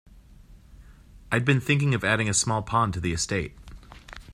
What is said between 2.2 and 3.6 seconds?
a small pond to the estate.